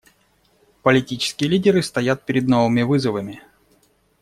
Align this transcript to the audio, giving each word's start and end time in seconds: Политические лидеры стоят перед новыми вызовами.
Политические 0.81 1.47
лидеры 1.47 1.83
стоят 1.83 2.25
перед 2.25 2.47
новыми 2.47 2.81
вызовами. 2.81 3.43